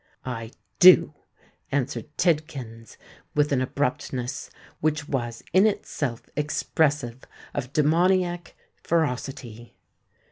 [0.25, 0.49] "I
[0.79, 1.13] do,"
[1.71, 2.97] answered Tidkins,
[3.35, 9.75] with an abruptness which was in itself expressive of demoniac ferocity.